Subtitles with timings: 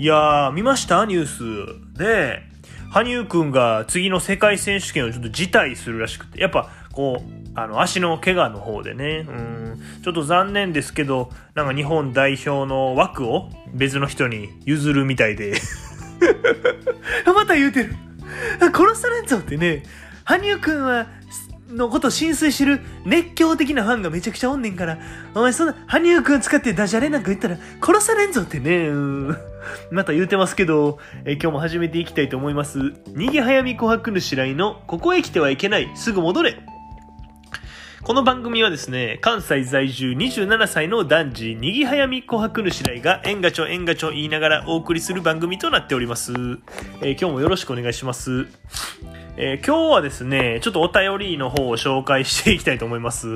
[0.00, 1.04] いやー、見ました？
[1.06, 1.98] ニュース。
[1.98, 2.42] で、
[2.92, 15.54] 羽生くんが次の世界選手権をちょっと辞退するらしくて、やっぱ、こう、あの、足の怪我の方でね、うん、ちょっと残念ですけど、なんか日本代表の枠を別の人に譲るみたいで。
[17.26, 17.96] また言うてる。
[18.72, 19.82] 殺されんぞってね、
[20.22, 21.08] 羽生くんは、
[21.68, 24.98] のこと浸水してる熱狂的なファンがめちゃくちゃおんねんから、
[25.34, 28.90] お前そんな、羽生くん使ってダジャレなんか言ったら殺されんぞってね、
[29.92, 32.78] また言うてますけど、え今日も始めていきたいと思います。
[32.78, 36.58] 逃げ早見琥珀主来の、ここへ来てはいけない、すぐ戻れ。
[38.08, 46.32] この番組はですね、関西在住27歳の男児、にぎはやみ琥珀主来が、えんがちょえんがちょ言いながらお送りする番組となっております。
[47.02, 48.46] えー、今日もよろしくお願いします。
[49.40, 53.28] えー、今日はですね、ちょっとお便りの方を紹介していきたいと思います。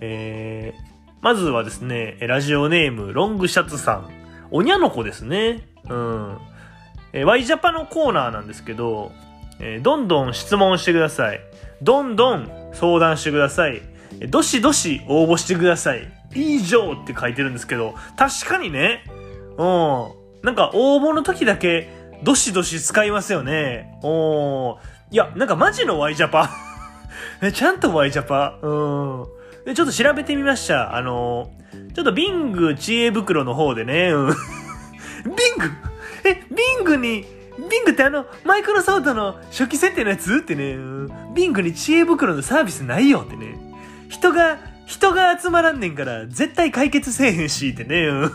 [0.00, 4.08] えー、まずはですね、ラジオネーム、ロングシャツさん。
[4.50, 5.68] おにゃの子ですね。
[5.90, 6.38] うん。
[7.12, 9.12] えー、Y ジャパのコーナーなんですけど、
[9.58, 11.40] えー、どんどん質問してください。
[11.82, 13.82] どんどん相談してください。
[14.20, 16.10] えどしどし応募してください。
[16.34, 19.04] 以上って書いてるんですけど、確かにね、
[19.58, 20.08] うん。
[20.42, 21.90] なんか応募の時だけ、
[22.22, 23.98] どしどし使いますよね。
[24.02, 24.78] お
[25.10, 26.50] いや、なんかマジの Y ジャパ。
[27.52, 28.58] ちゃんと Y ジャパ？
[28.62, 29.64] うん。
[29.64, 30.96] で、ちょっと調べてみました。
[30.96, 31.50] あの
[31.94, 34.34] ちょっとビング知恵袋の方でね、うん。
[35.24, 35.70] ビング？
[36.24, 37.26] え、ビングに、
[37.70, 40.76] ビングってあの、マイクロソフトの初期設定のやつってね、
[41.34, 43.56] ビングに知恵袋のサービスないよってね。
[44.08, 48.32] 人が、人が集まらんねんから、絶対解決せえへんしってね、うん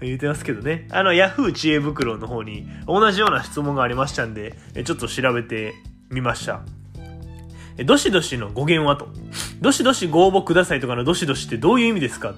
[0.02, 0.88] 言ってますけどね。
[0.90, 5.74] あの、ヤフー知恵袋の方に同じような質問がありましたんで、ちょっと調べて
[6.10, 6.60] みました。
[7.84, 9.08] どしどしの語源はと。
[9.60, 12.36] どしどしご応募くださいとかのどしどしってどういう意味ですかと。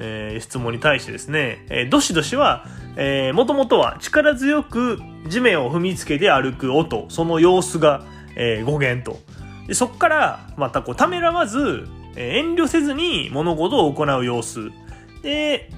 [0.00, 2.64] えー、質問に対してですね、えー、どしどしは、
[2.96, 8.04] えー、もともとは力強く地面を踏みつけて歩く音、その様子が、
[8.36, 9.18] えー、語源と。
[9.66, 14.70] でそこから、またこう、ためらわず、えー、遠慮せずに物事を行う様子。
[15.22, 15.70] で、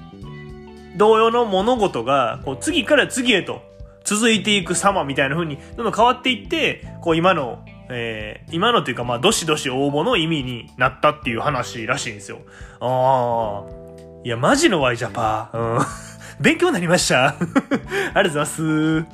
[0.97, 3.61] 同様の物事が、こう、次から次へと
[4.03, 12.39] 続いていく様みたいな風に、どんどん変わっていって、こう、今の、えー、今のというか、まあ、どしどし応募の意味になったっていう話らしいんですよ。
[12.79, 13.81] ああ。
[14.23, 15.75] いや、マジのワイジャパー。
[15.77, 15.85] うん。
[16.39, 17.27] 勉強になりました。
[17.35, 19.05] ありがとうございます。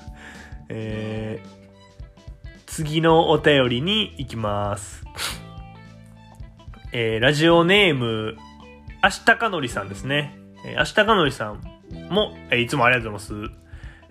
[0.69, 5.03] えー、次のお便りに行きます。
[6.91, 8.37] えー、ラジオネーム、
[9.01, 10.37] あしたかのりさんですね。
[10.67, 11.61] えー、あしたかのりさん
[12.09, 13.51] も、えー、いつもありがとうございます。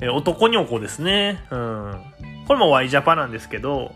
[0.00, 1.44] えー、男にょこですね。
[1.50, 2.02] うん。
[2.48, 3.92] これもワイジャパなんですけど、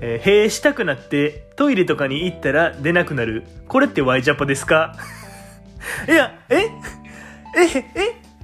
[0.00, 3.44] えー、塀したくなってトイレとかに行ったら出なくなる。
[3.68, 4.94] これってワイジャパですか？
[6.08, 6.56] いや、え？
[7.56, 7.84] え、え、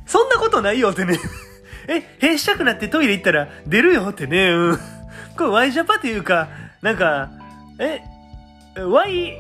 [0.07, 1.19] そんなことないよってね。
[1.89, 4.51] え、閉したくなってトイレ行ったら出るよってね。
[4.51, 4.77] うん。
[5.37, 6.49] これワイジャパっていうか、
[6.83, 7.31] なんか、
[7.81, 8.01] え、
[8.79, 9.37] ワイ、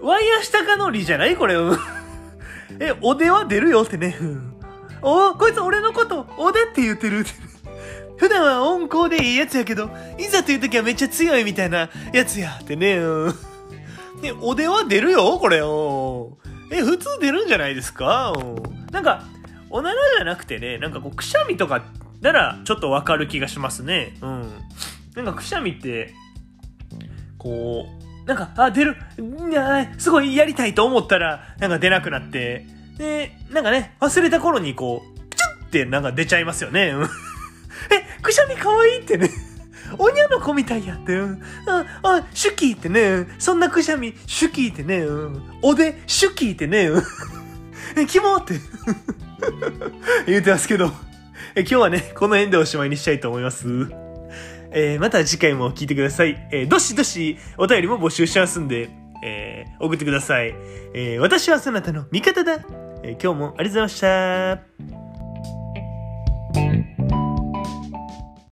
[0.00, 1.34] ワイヤしたかのりじゃない？
[1.34, 1.56] これ。
[2.80, 4.16] え、おでは出るよってね。
[5.02, 7.24] おこいつ俺のこと、おでって言ってる。
[8.16, 12.98] 普段は温厚でいいやつやけど、いざという時はめっちゃ強いみたいなやつやってね。
[14.20, 15.58] ね、おでは出るよこれ。
[16.76, 18.32] え、普通出るんじゃないですか
[18.90, 19.24] なんか、
[19.70, 21.82] おならじゃなくてね、なんかこう、くしゃみとか
[22.20, 24.16] ならちょっとわかる気がしますね。
[24.20, 24.52] うん。
[25.14, 26.14] なんかくしゃみって、
[27.38, 28.94] こう、なんか、あ、出る、
[29.96, 32.66] すごいやりたいと思ったら、なんか出なくなって、
[32.98, 36.92] で、なんかね、忘れた頃にこう、プチュってなんか出ちゃいますよね。
[37.90, 39.30] え、くしゃみかわいいってね。
[39.96, 41.42] おにゃの子みたいやって、うん。
[41.66, 45.42] あ、あ、シュキーってね、そんなくしゃみ、シュキーってね、うん。
[45.62, 47.02] おで、シュキーってね、うん。
[47.96, 48.60] え、キモって
[50.28, 50.92] 言ってますけど、
[51.54, 54.07] え、今日はね、この辺でおしまいにしたいと思います。
[54.72, 56.48] えー、また次回も聞いてください。
[56.52, 58.90] えー、どしどしお便りも募集しますんで、
[59.24, 60.54] えー、送ってください。
[60.94, 62.58] え、私はそなたの味方だ。
[63.02, 64.14] え、今日もありがとうござ
[64.50, 65.07] いました。